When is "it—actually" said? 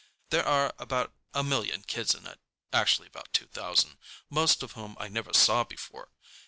2.25-3.07